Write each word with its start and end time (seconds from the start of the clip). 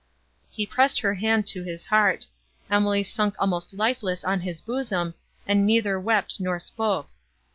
He 0.49 0.65
pressed 0.65 1.01
her 1.01 1.13
hand 1.13 1.45
to 1.45 1.61
his 1.61 1.85
heart. 1.85 2.25
Emily 2.71 3.03
sunk 3.03 3.35
almost 3.37 3.71
lifeless 3.71 4.23
on 4.23 4.39
his 4.39 4.59
bosom, 4.59 5.13
and 5.45 5.63
neither 5.63 5.99
wept, 5.99 6.39
nor 6.39 6.57
spoke. 6.57 7.09